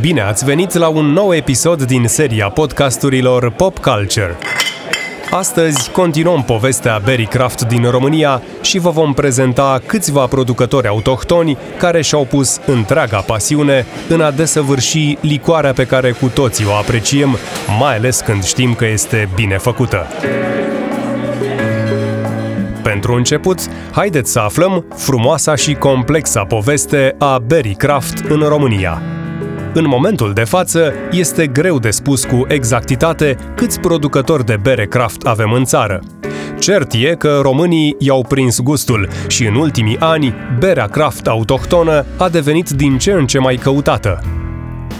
[0.00, 4.36] Bine ați venit la un nou episod din seria podcasturilor Pop Culture.
[5.30, 12.02] Astăzi continuăm povestea Berry Craft din România și vă vom prezenta câțiva producători autohtoni care
[12.02, 17.36] și-au pus întreaga pasiune în a desăvârși licoarea pe care cu toții o apreciem,
[17.78, 20.06] mai ales când știm că este bine făcută.
[22.82, 23.58] Pentru început,
[23.92, 29.02] haideți să aflăm frumoasa și complexa poveste a Berry Craft în România.
[29.76, 35.26] În momentul de față, este greu de spus cu exactitate câți producători de bere craft
[35.26, 36.00] avem în țară.
[36.58, 42.28] Cert e că românii i-au prins gustul și în ultimii ani, berea craft autohtonă a
[42.28, 44.22] devenit din ce în ce mai căutată.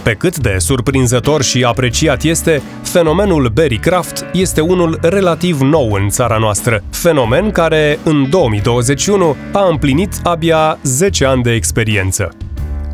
[0.03, 6.09] Pe cât de surprinzător și apreciat este, fenomenul Berry Craft este unul relativ nou în
[6.09, 12.37] țara noastră, fenomen care, în 2021, a împlinit abia 10 ani de experiență.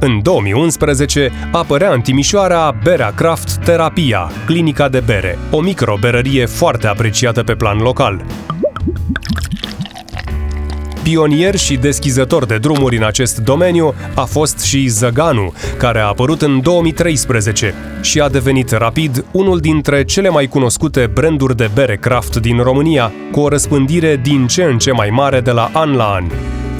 [0.02, 7.42] În 2011 apărea în Timișoara Berea Craft Terapia, clinica de bere, o microberărie foarte apreciată
[7.42, 8.24] pe plan local.
[11.02, 16.42] Pionier și deschizător de drumuri în acest domeniu a fost și Zăganu, care a apărut
[16.42, 22.36] în 2013 și a devenit rapid unul dintre cele mai cunoscute branduri de bere craft
[22.36, 26.04] din România, cu o răspândire din ce în ce mai mare de la an la
[26.04, 26.24] an.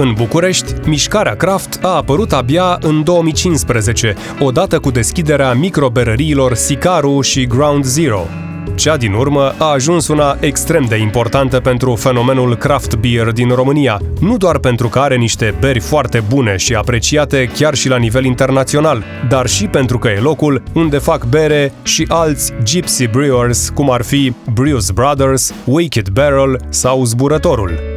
[0.00, 7.46] În București, mișcarea craft a apărut abia în 2015, odată cu deschiderea microberăriilor Sicaru și
[7.46, 8.26] Ground Zero.
[8.74, 14.00] Cea din urmă a ajuns una extrem de importantă pentru fenomenul craft beer din România,
[14.20, 18.24] nu doar pentru că are niște beri foarte bune și apreciate chiar și la nivel
[18.24, 23.90] internațional, dar și pentru că e locul unde fac bere și alți gypsy brewers, cum
[23.90, 27.89] ar fi Brews Brothers, Wicked Barrel sau Zburătorul.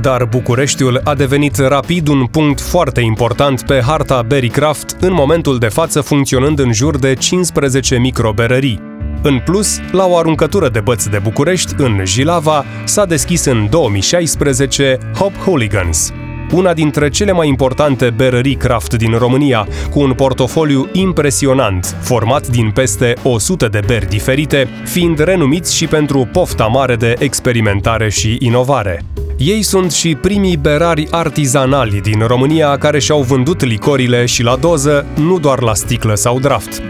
[0.00, 5.66] Dar Bucureștiul a devenit rapid un punct foarte important pe harta Berrycraft, în momentul de
[5.66, 8.80] față funcționând în jur de 15 microberării.
[9.22, 14.98] În plus, la o aruncătură de băți de București, în Jilava, s-a deschis în 2016
[15.18, 16.12] Hop Hooligans,
[16.52, 22.70] una dintre cele mai importante berării craft din România, cu un portofoliu impresionant, format din
[22.70, 29.04] peste 100 de beri diferite, fiind renumiți și pentru pofta mare de experimentare și inovare.
[29.42, 35.06] Ei sunt și primii berari artizanali din România care și-au vândut licorile și la doză,
[35.14, 36.82] nu doar la sticlă sau draft.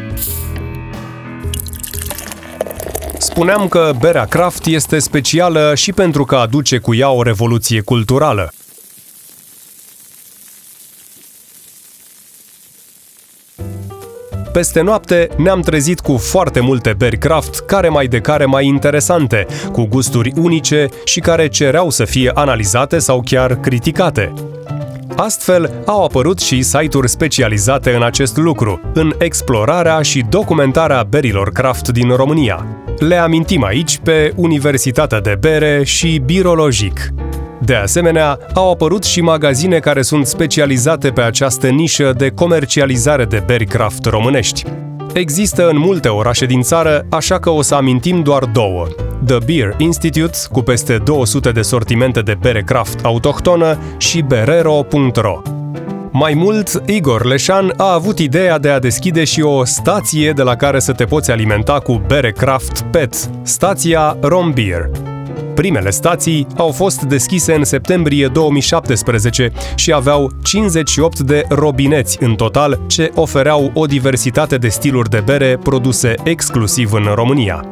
[3.18, 8.52] Spuneam că berea craft este specială și pentru că aduce cu ea o revoluție culturală.
[14.52, 19.46] Peste noapte ne-am trezit cu foarte multe beri craft, care mai de care mai interesante,
[19.72, 24.32] cu gusturi unice și care cereau să fie analizate sau chiar criticate.
[25.16, 31.88] Astfel, au apărut și site-uri specializate în acest lucru, în explorarea și documentarea berilor craft
[31.88, 32.66] din România.
[32.98, 37.12] Le amintim aici pe Universitatea de Bere și Birologic.
[37.64, 43.42] De asemenea, au apărut și magazine care sunt specializate pe această nișă de comercializare de
[43.46, 44.64] beri craft românești.
[45.12, 48.86] Există în multe orașe din țară, așa că o să amintim doar două.
[49.26, 55.42] The Beer Institute, cu peste 200 de sortimente de bere craft autohtonă, și berero.ro.
[56.12, 60.56] Mai mult, Igor Leșan a avut ideea de a deschide și o stație de la
[60.56, 64.90] care să te poți alimenta cu bere craft PET, stația Rom Beer.
[65.54, 72.80] Primele stații au fost deschise în septembrie 2017 și aveau 58 de robineți în total,
[72.86, 77.64] ce ofereau o diversitate de stiluri de bere produse exclusiv în România.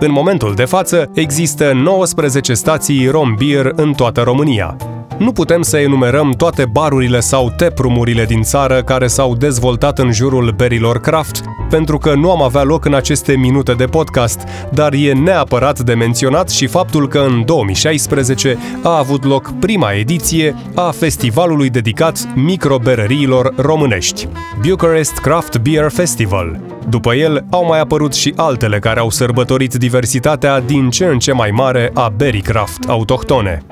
[0.00, 4.76] În momentul de față, există 19 stații Rom Beer în toată România.
[5.22, 10.50] Nu putem să enumerăm toate barurile sau teprumurile din țară care s-au dezvoltat în jurul
[10.56, 14.40] berilor craft, pentru că nu am avea loc în aceste minute de podcast,
[14.72, 20.54] dar e neapărat de menționat și faptul că în 2016 a avut loc prima ediție
[20.74, 24.28] a festivalului dedicat microberăriilor românești,
[24.66, 26.60] Bucharest Craft Beer Festival.
[26.88, 31.32] După el, au mai apărut și altele care au sărbătorit diversitatea din ce în ce
[31.32, 33.62] mai mare a berii craft autohtone.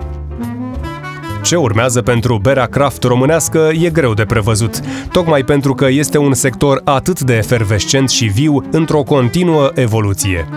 [1.42, 4.80] Ce urmează pentru berea craft românească e greu de prevăzut,
[5.12, 10.48] tocmai pentru că este un sector atât de efervescent și viu într-o continuă evoluție.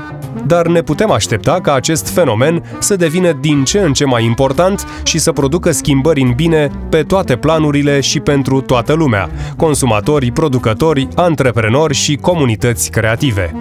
[0.46, 4.88] Dar ne putem aștepta ca acest fenomen să devină din ce în ce mai important
[5.04, 11.08] și să producă schimbări în bine pe toate planurile și pentru toată lumea, consumatori, producători,
[11.16, 13.56] antreprenori și comunități creative.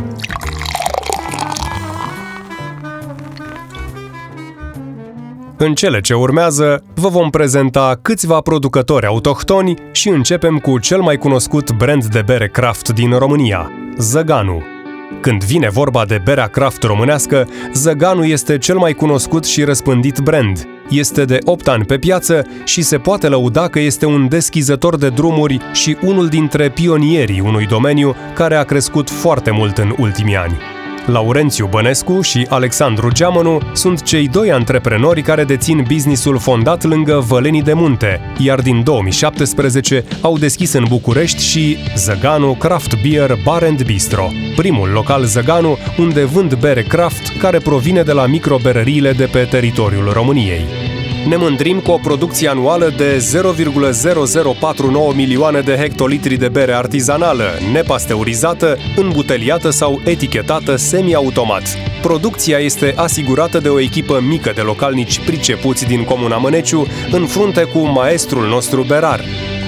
[5.65, 11.17] În cele ce urmează, vă vom prezenta câțiva producători autohtoni și începem cu cel mai
[11.17, 14.63] cunoscut brand de bere craft din România, Zăganu.
[15.21, 20.69] Când vine vorba de berea craft românească, Zăganu este cel mai cunoscut și răspândit brand.
[20.89, 25.09] Este de 8 ani pe piață și se poate lăuda că este un deschizător de
[25.09, 30.57] drumuri și unul dintre pionierii unui domeniu care a crescut foarte mult în ultimii ani.
[31.07, 37.63] Laurențiu Bănescu și Alexandru Geamănu sunt cei doi antreprenori care dețin businessul fondat lângă Vălenii
[37.63, 43.85] de Munte, iar din 2017 au deschis în București și Zăganu Craft Beer Bar and
[43.85, 49.47] Bistro, primul local Zăganu unde vând bere craft care provine de la microberăriile de pe
[49.51, 50.65] teritoriul României
[51.29, 58.77] ne mândrim cu o producție anuală de 0,0049 milioane de hectolitri de bere artizanală, nepasteurizată,
[58.97, 61.63] îmbuteliată sau etichetată semi-automat.
[62.03, 67.63] Producția este asigurată de o echipă mică de localnici pricepuți din Comuna Măneciu, în frunte
[67.63, 69.21] cu maestrul nostru berar.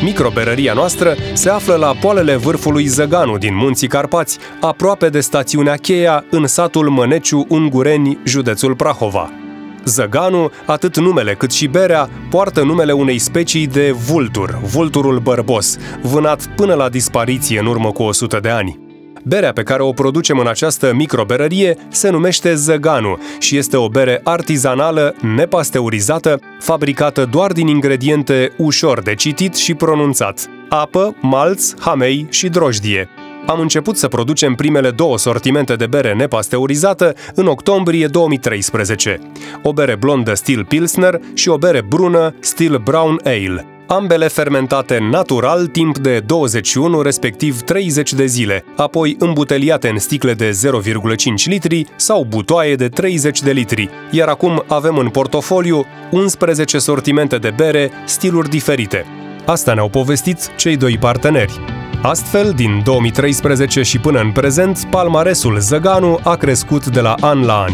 [0.02, 6.24] Microberăria noastră se află la poalele vârfului Zăganu din Munții Carpați, aproape de stațiunea Cheia,
[6.30, 9.43] în satul Măneciu Ungureni, județul Prahova.
[9.84, 16.46] Zăganu, atât numele cât și berea, poartă numele unei specii de vultur, vulturul bărbos, vânat
[16.56, 18.82] până la dispariție în urmă cu 100 de ani.
[19.26, 24.20] Berea pe care o producem în această microberărie se numește Zăganu și este o bere
[24.24, 30.46] artizanală, nepasteurizată, fabricată doar din ingrediente ușor de citit și pronunțat.
[30.68, 33.08] Apă, malț, hamei și drojdie,
[33.46, 39.18] am început să producem primele două sortimente de bere nepasteurizată în octombrie 2013.
[39.62, 45.66] O bere blondă stil Pilsner și o bere brună stil Brown Ale ambele fermentate natural
[45.66, 52.24] timp de 21, respectiv 30 de zile, apoi îmbuteliate în sticle de 0,5 litri sau
[52.28, 58.48] butoaie de 30 de litri, iar acum avem în portofoliu 11 sortimente de bere, stiluri
[58.48, 59.04] diferite.
[59.46, 61.83] Asta ne-au povestit cei doi parteneri.
[62.06, 67.60] Astfel, din 2013 și până în prezent, palmaresul Zăganu a crescut de la an la
[67.60, 67.72] an.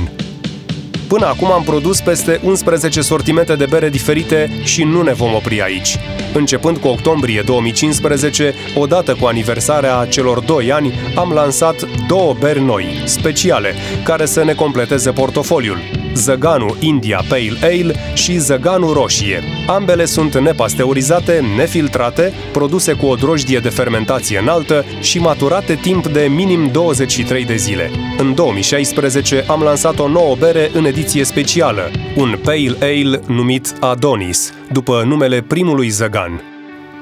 [1.08, 5.62] Până acum am produs peste 11 sortimente de bere diferite și nu ne vom opri
[5.62, 5.96] aici.
[6.34, 13.02] Începând cu octombrie 2015, odată cu aniversarea celor 2 ani, am lansat două beri noi,
[13.04, 13.74] speciale,
[14.04, 15.99] care să ne completeze portofoliul.
[16.14, 19.42] Zăganu India Pale Ale și Zăganu Roșie.
[19.66, 26.30] Ambele sunt nepasteurizate, nefiltrate, produse cu o drojdie de fermentație înaltă și maturate timp de
[26.34, 27.90] minim 23 de zile.
[28.18, 34.52] În 2016 am lansat o nouă bere în ediție specială, un Pale Ale numit Adonis,
[34.72, 36.42] după numele primului Zăgan.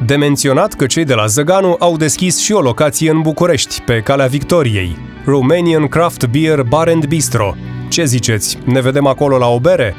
[0.06, 4.00] De menționat că cei de la Zăganu au deschis și o locație în București, pe
[4.00, 7.56] Calea Victoriei, Romanian Craft Beer Bar and Bistro,
[7.88, 8.58] ce ziceți?
[8.64, 9.94] Ne vedem acolo la o bere?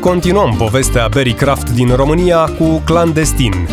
[0.00, 3.68] Continuăm povestea Berry Craft din România cu Clandestin.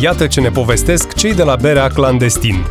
[0.00, 2.64] Iată ce ne povestesc cei de la Berea Clandestin.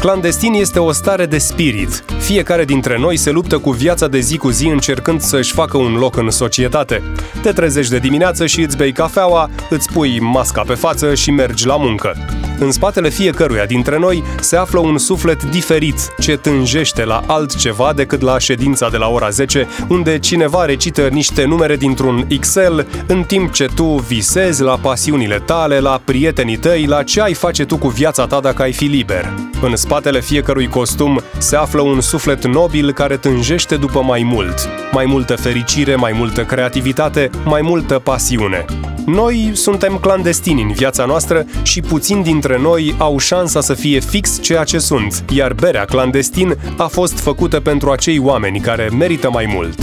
[0.00, 2.04] Clandestin este o stare de spirit.
[2.18, 5.94] Fiecare dintre noi se luptă cu viața de zi cu zi încercând să-și facă un
[5.94, 7.02] loc în societate.
[7.42, 11.66] Te trezești de dimineață și îți bei cafeaua, îți pui masca pe față și mergi
[11.66, 12.16] la muncă.
[12.58, 18.20] În spatele fiecăruia dintre noi se află un suflet diferit, ce tânjește la altceva decât
[18.20, 23.52] la ședința de la ora 10, unde cineva recită niște numere dintr-un Excel, în timp
[23.52, 27.88] ce tu visezi la pasiunile tale, la prietenii tăi, la ce ai face tu cu
[27.88, 29.32] viața ta dacă ai fi liber.
[29.62, 34.68] În spatele fiecărui costum se află un suflet nobil care tânjește după mai mult.
[34.92, 38.64] Mai multă fericire, mai multă creativitate, mai multă pasiune.
[39.06, 44.40] Noi suntem clandestini în viața noastră și puțin dintre noi au șansa să fie fix
[44.42, 49.46] ceea ce sunt, iar berea clandestin a fost făcută pentru acei oameni care merită mai
[49.54, 49.78] mult.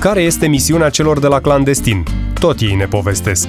[0.00, 2.02] Care este misiunea celor de la clandestin?
[2.40, 3.48] Tot ei ne povestesc.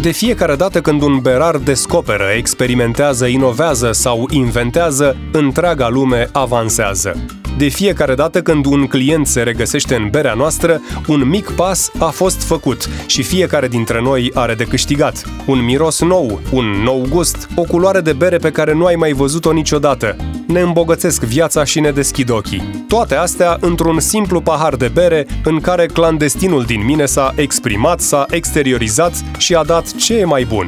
[0.00, 7.41] De fiecare dată când un berar descoperă, experimentează, inovează sau inventează, întreaga lume avansează.
[7.56, 12.04] De fiecare dată când un client se regăsește în berea noastră, un mic pas a
[12.08, 15.22] fost făcut și fiecare dintre noi are de câștigat.
[15.46, 19.12] Un miros nou, un nou gust, o culoare de bere pe care nu ai mai
[19.12, 20.16] văzut-o niciodată.
[20.46, 22.84] Ne îmbogățesc viața și ne deschid ochii.
[22.88, 28.26] Toate astea într-un simplu pahar de bere în care clandestinul din mine s-a exprimat, s-a
[28.30, 30.66] exteriorizat și a dat ce e mai bun.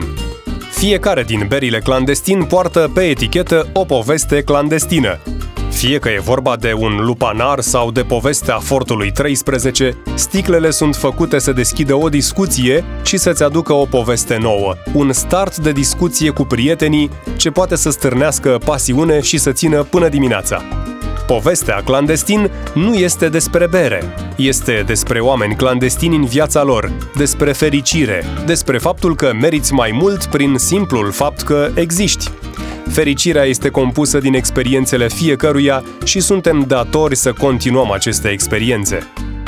[0.70, 5.18] Fiecare din berile clandestin poartă pe etichetă o poveste clandestină.
[5.74, 11.38] Fie că e vorba de un lupanar sau de povestea Fortului 13, sticlele sunt făcute
[11.38, 14.74] să deschidă o discuție și să-ți aducă o poveste nouă.
[14.92, 20.08] Un start de discuție cu prietenii ce poate să stârnească pasiune și să țină până
[20.08, 20.62] dimineața.
[21.26, 24.02] Povestea clandestin nu este despre bere.
[24.36, 30.24] Este despre oameni clandestini în viața lor, despre fericire, despre faptul că meriți mai mult
[30.24, 32.30] prin simplul fapt că existi.
[32.88, 38.98] Fericirea este compusă din experiențele fiecăruia și suntem datori să continuăm aceste experiențe.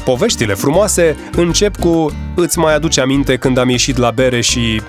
[0.04, 4.80] Poveștile frumoase încep cu Îți mai aduce aminte când am ieșit la bere și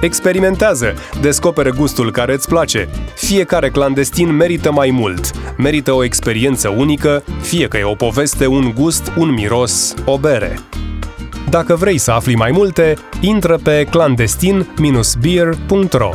[0.00, 2.88] Experimentează, descoperă gustul care îți place.
[3.14, 8.72] Fiecare clandestin merită mai mult, merită o experiență unică, fie că e o poveste, un
[8.74, 10.58] gust, un miros, o bere.
[11.50, 16.10] Dacă vrei să afli mai multe, intră pe clandestin-beer.ro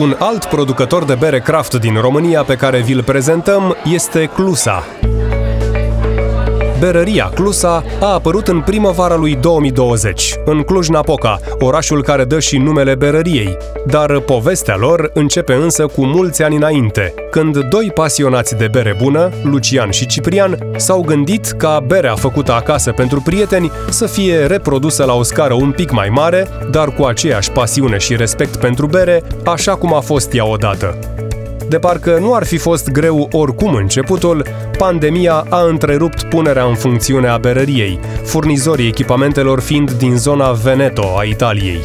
[0.00, 4.84] Un alt producător de bere craft din România pe care vi-l prezentăm este Clusa,
[6.80, 12.94] Berăria Clusa a apărut în primăvara lui 2020, în Cluj-Napoca, orașul care dă și numele
[12.94, 13.56] berăriei.
[13.86, 19.30] Dar povestea lor începe însă cu mulți ani înainte, când doi pasionați de bere bună,
[19.42, 25.14] Lucian și Ciprian, s-au gândit ca berea făcută acasă pentru prieteni să fie reprodusă la
[25.14, 29.74] o scară un pic mai mare, dar cu aceeași pasiune și respect pentru bere, așa
[29.74, 30.98] cum a fost ea odată.
[31.70, 34.46] De parcă nu ar fi fost greu oricum începutul,
[34.78, 41.22] pandemia a întrerupt punerea în funcțiune a berăriei, furnizorii echipamentelor fiind din zona Veneto a
[41.22, 41.80] Italiei.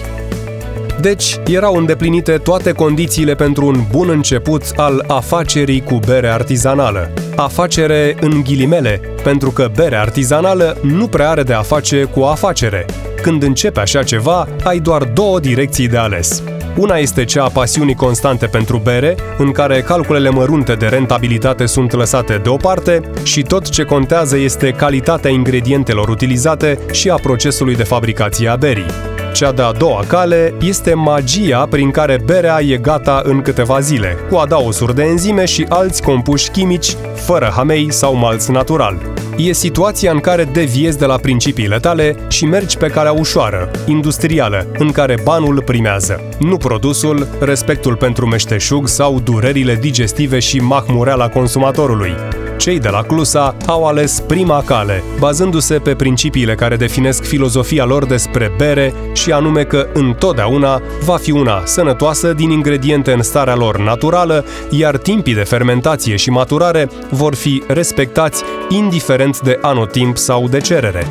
[1.02, 7.12] Deci, erau îndeplinite toate condițiile pentru un bun început al afacerii cu bere artizanală.
[7.36, 12.86] Afacere în ghilimele, pentru că bere artizanală nu prea are de a face cu afacere.
[13.22, 16.44] Când începe așa ceva, ai doar două direcții de ales–
[16.78, 21.92] una este cea a pasiunii constante pentru bere, în care calculele mărunte de rentabilitate sunt
[21.92, 28.48] lăsate deoparte și tot ce contează este calitatea ingredientelor utilizate și a procesului de fabricație
[28.48, 28.86] a berii.
[29.34, 34.36] Cea de-a doua cale este magia prin care berea e gata în câteva zile, cu
[34.36, 39.15] adaosuri de enzime și alți compuși chimici, fără hamei sau malț natural.
[39.38, 44.68] E situația în care deviezi de la principiile tale și mergi pe calea ușoară, industrială,
[44.78, 46.22] în care banul primează.
[46.40, 52.14] Nu produsul, respectul pentru meșteșug sau durerile digestive și mahmureala consumatorului
[52.58, 58.06] cei de la Clusa au ales prima cale, bazându-se pe principiile care definesc filozofia lor
[58.06, 63.80] despre bere și anume că întotdeauna va fi una sănătoasă din ingrediente în starea lor
[63.80, 70.60] naturală, iar timpii de fermentație și maturare vor fi respectați indiferent de anotimp sau de
[70.60, 71.08] cerere.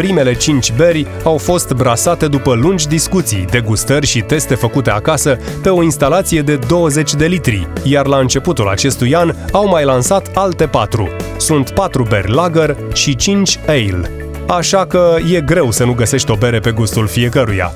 [0.00, 5.68] Primele 5 beri au fost brasate după lungi discuții, degustări și teste făcute acasă pe
[5.68, 10.66] o instalație de 20 de litri, iar la începutul acestui an au mai lansat alte
[10.66, 11.08] 4.
[11.36, 14.10] Sunt 4 beri lager și 5 ale.
[14.48, 17.74] Așa că e greu să nu găsești o bere pe gustul fiecăruia.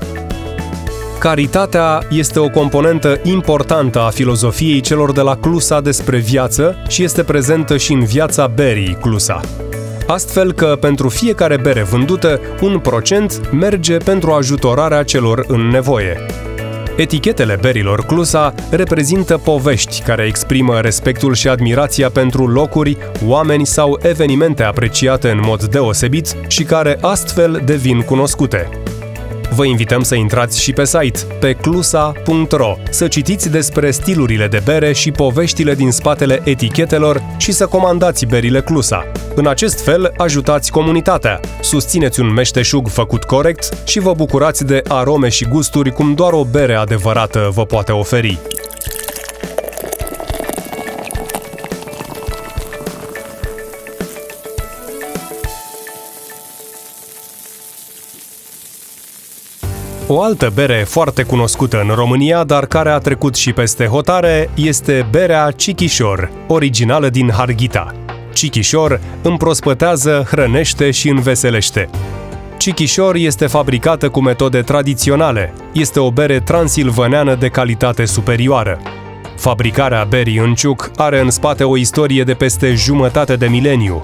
[1.18, 7.22] Caritatea este o componentă importantă a filozofiei celor de la Clusa despre viață și este
[7.22, 9.40] prezentă și în viața berii Clusa
[10.06, 16.20] astfel că pentru fiecare bere vândută, un procent merge pentru ajutorarea celor în nevoie.
[16.96, 22.96] Etichetele berilor Clusa reprezintă povești care exprimă respectul și admirația pentru locuri,
[23.26, 28.68] oameni sau evenimente apreciate în mod deosebit și care astfel devin cunoscute.
[29.50, 34.92] Vă invităm să intrați și pe site, pe clusa.ro, să citiți despre stilurile de bere
[34.92, 39.06] și poveștile din spatele etichetelor și să comandați berile Clusa.
[39.34, 45.28] În acest fel, ajutați comunitatea, susțineți un meșteșug făcut corect și vă bucurați de arome
[45.28, 48.38] și gusturi cum doar o bere adevărată vă poate oferi.
[60.06, 65.06] O altă bere foarte cunoscută în România, dar care a trecut și peste hotare, este
[65.10, 67.94] berea Chichișor, originală din Harghita.
[68.32, 71.88] Chichișor împrospătează, hrănește și înveselește.
[72.58, 75.52] Chichișor este fabricată cu metode tradiționale.
[75.72, 78.80] Este o bere transilvaneană de calitate superioară.
[79.36, 84.02] Fabricarea berii în ciuc are în spate o istorie de peste jumătate de mileniu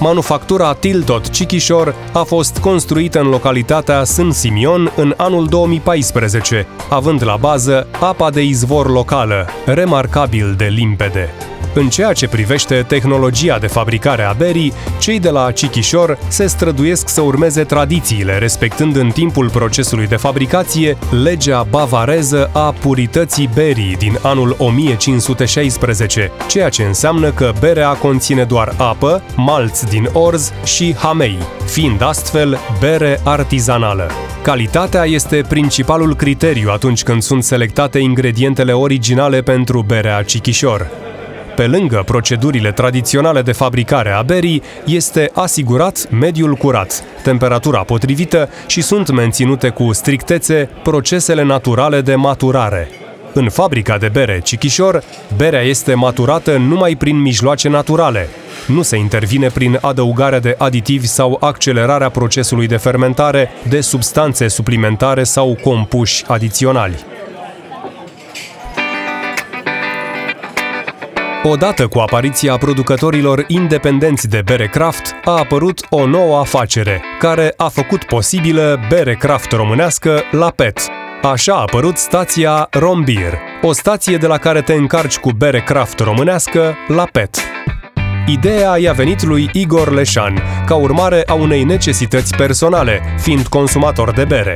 [0.00, 7.36] manufactura Tiltot Chichișor a fost construită în localitatea Sân Simion în anul 2014, având la
[7.36, 11.28] bază apa de izvor locală, remarcabil de limpede.
[11.74, 17.08] În ceea ce privește tehnologia de fabricare a berii, cei de la Chichișor se străduiesc
[17.08, 24.18] să urmeze tradițiile, respectând în timpul procesului de fabricație legea bavareză a purității berii din
[24.22, 30.94] anul 1516, ceea ce înseamnă că berea conține doar apă, malț Craft din orz și
[30.94, 34.10] Hamei, fiind astfel bere artizanală.
[34.42, 40.90] Calitatea este principalul criteriu atunci când sunt selectate ingredientele originale pentru berea Cichișor.
[41.56, 48.80] Pe lângă procedurile tradiționale de fabricare a berii, este asigurat mediul curat, temperatura potrivită și
[48.80, 52.88] sunt menținute cu strictețe procesele naturale de maturare.
[53.38, 55.02] În fabrica de bere Cichișor,
[55.36, 58.28] berea este maturată numai prin mijloace naturale.
[58.66, 65.22] Nu se intervine prin adăugarea de aditivi sau accelerarea procesului de fermentare de substanțe suplimentare
[65.22, 66.94] sau compuși adiționali.
[71.42, 77.68] Odată cu apariția producătorilor independenți de bere craft, a apărut o nouă afacere, care a
[77.68, 80.78] făcut posibilă bere craft românească la PET.
[81.22, 85.98] Așa a apărut stația Rombier, o stație de la care te încarci cu bere craft
[85.98, 87.36] românească la PET.
[88.26, 94.24] Ideea i-a venit lui Igor Leșan, ca urmare a unei necesități personale, fiind consumator de
[94.24, 94.54] bere.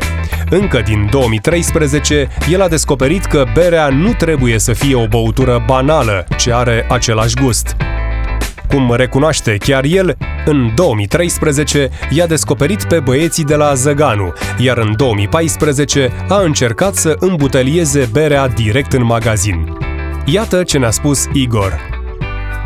[0.50, 6.26] Încă din 2013, el a descoperit că berea nu trebuie să fie o băutură banală,
[6.37, 7.76] ce are același gust.
[8.72, 14.92] Cum recunoaște chiar el, în 2013 i-a descoperit pe băieții de la Zăganu, iar în
[14.96, 19.78] 2014 a încercat să îmbutelieze berea direct în magazin.
[20.24, 21.80] Iată ce ne-a spus Igor.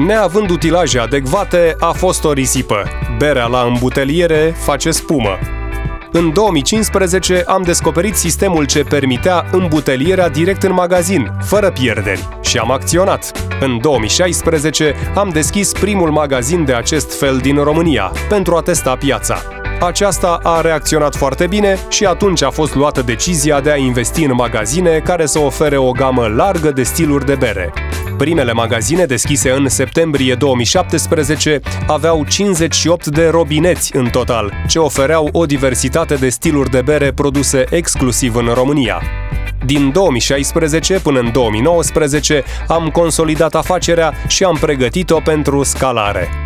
[0.06, 2.82] Neavând utilaje adecvate, a fost o risipă.
[3.18, 5.38] Berea la îmbuteliere face spumă.
[6.12, 12.70] În 2015 am descoperit sistemul ce permitea îmbutelierea direct în magazin, fără pierderi, și am
[12.70, 13.32] acționat.
[13.60, 19.55] În 2016 am deschis primul magazin de acest fel din România, pentru a testa piața.
[19.80, 24.34] Aceasta a reacționat foarte bine și atunci a fost luată decizia de a investi în
[24.34, 27.72] magazine care să ofere o gamă largă de stiluri de bere.
[28.18, 35.46] Primele magazine deschise în septembrie 2017 aveau 58 de robineți în total, ce ofereau o
[35.46, 39.02] diversitate de stiluri de bere produse exclusiv în România.
[39.64, 46.45] Din 2016 până în 2019 am consolidat afacerea și am pregătit-o pentru scalare.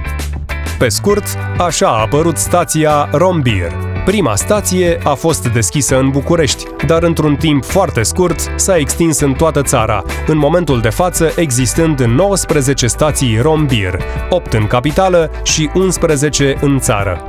[0.80, 1.24] Pe scurt,
[1.58, 3.72] așa a apărut stația Rombier.
[4.04, 9.32] Prima stație a fost deschisă în București, dar într-un timp foarte scurt s-a extins în
[9.32, 16.56] toată țara, în momentul de față existând 19 stații Rombier, 8 în capitală și 11
[16.60, 17.24] în țară.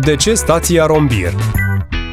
[0.00, 1.32] De ce stația Rombier?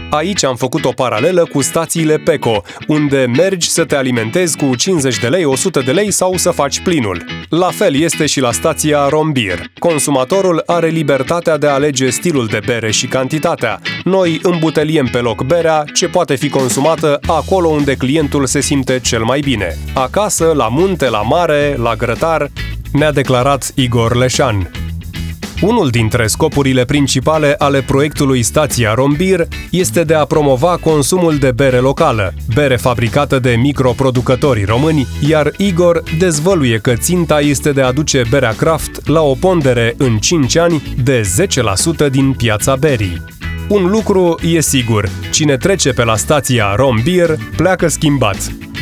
[0.10, 5.20] Aici am făcut o paralelă cu stațiile PECO, unde mergi să te alimentezi cu 50
[5.20, 7.41] de lei, 100 de lei sau să faci plinul.
[7.52, 9.60] La fel este și la stația Rombier.
[9.80, 13.80] Consumatorul are libertatea de a alege stilul de bere și cantitatea.
[14.04, 19.24] Noi îmbuteliem pe loc berea ce poate fi consumată acolo unde clientul se simte cel
[19.24, 19.78] mai bine.
[19.94, 22.48] Acasă, la munte, la mare, la grătar,
[22.94, 24.72] ne-a declarat Igor Leșan.
[25.62, 31.78] Unul dintre scopurile principale ale proiectului Stația Rombir este de a promova consumul de bere
[31.78, 38.24] locală, bere fabricată de microproducătorii români, iar Igor dezvăluie că ținta este de a aduce
[38.30, 41.22] berea craft la o pondere în 5 ani de
[42.08, 43.41] 10% din piața berii.
[43.72, 48.38] Un lucru e sigur, cine trece pe la stația Rombier pleacă schimbat.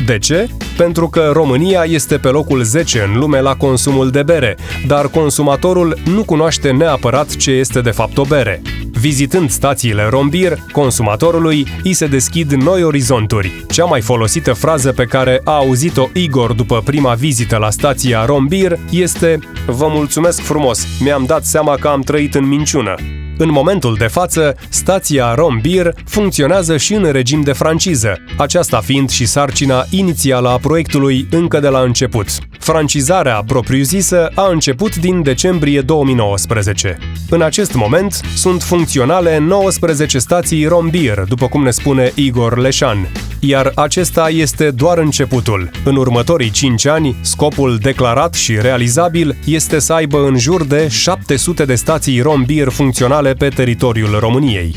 [0.06, 0.47] De ce?
[0.78, 5.97] Pentru că România este pe locul 10 în lume la consumul de bere, dar consumatorul
[6.06, 8.62] nu cunoaște neapărat ce este de fapt o bere.
[8.91, 13.65] Vizitând stațiile Rombier, consumatorului îi se deschid noi orizonturi.
[13.71, 18.80] Cea mai folosită frază pe care a auzit-o Igor după prima vizită la stația Rombier
[18.91, 22.95] este Vă mulțumesc frumos, mi-am dat seama că am trăit în minciună.
[23.41, 29.25] În momentul de față, stația Rombir funcționează și în regim de franciză, aceasta fiind și
[29.25, 32.28] sarcina inițială a proiectului încă de la început.
[32.60, 36.97] Francizarea propriu-zisă a început din decembrie 2019.
[37.30, 43.08] În acest moment sunt funcționale 19 stații Rombir, după cum ne spune Igor Leșan,
[43.39, 45.69] iar acesta este doar începutul.
[45.84, 51.65] În următorii 5 ani, scopul declarat și realizabil este să aibă în jur de 700
[51.65, 54.76] de stații Rombir funcționale pe teritoriul României.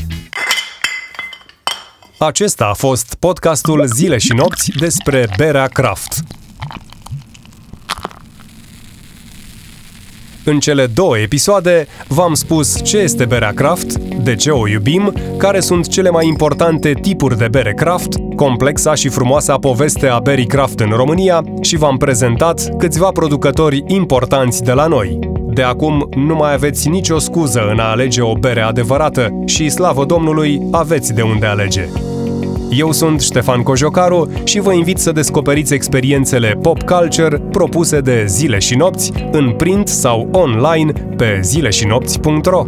[2.17, 6.23] Acesta a fost podcastul Zile și Nopți despre berea Craft.
[10.45, 15.59] În cele două episoade v-am spus ce este berea craft, de ce o iubim, care
[15.59, 20.79] sunt cele mai importante tipuri de bere craft, complexa și frumoasa poveste a berii craft
[20.79, 25.32] în România și v-am prezentat câțiva producători importanți de la noi.
[25.53, 30.05] De acum nu mai aveți nicio scuză în a alege o bere adevărată și, slavă
[30.05, 31.87] Domnului, aveți de unde alege.
[32.69, 38.59] Eu sunt Ștefan Cojocaru și vă invit să descoperiți experiențele pop culture propuse de Zile
[38.59, 42.65] și Nopți în print sau online pe zileșinopți.ro.